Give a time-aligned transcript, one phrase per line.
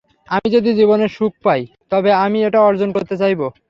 [0.27, 3.41] আমি যদি জীবনে সুযোগ পাই তবে, আমি এটা অর্জন করতে চাইব।